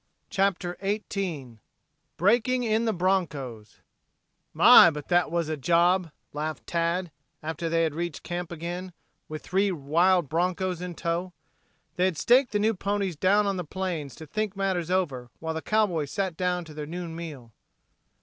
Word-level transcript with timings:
CHAPTER 0.31 0.75
XVIII 0.83 1.59
BREAKING 2.17 2.63
IN 2.63 2.85
THE 2.85 2.91
BRONCHOS 2.91 3.81
"My, 4.51 4.89
but 4.89 5.09
that 5.09 5.29
was 5.29 5.47
a 5.47 5.55
job," 5.55 6.09
laughed 6.33 6.65
Tad, 6.65 7.11
after 7.43 7.69
they 7.69 7.83
had 7.83 7.93
reached 7.93 8.23
camp 8.23 8.51
again, 8.51 8.93
with 9.29 9.43
three 9.43 9.71
wild 9.71 10.27
bronchos 10.27 10.81
in 10.81 10.95
tow. 10.95 11.33
They 11.97 12.05
had 12.05 12.17
staked 12.17 12.51
the 12.51 12.57
new 12.57 12.73
ponies 12.73 13.15
down 13.15 13.45
on 13.45 13.57
the 13.57 13.63
plain 13.63 14.09
to 14.09 14.25
think 14.25 14.55
matters 14.55 14.89
over 14.89 15.29
while 15.39 15.53
the 15.53 15.61
cowboys 15.61 16.09
sat 16.09 16.35
down 16.35 16.65
to 16.65 16.73
their 16.73 16.87
noon 16.87 17.15
meal. 17.15 17.51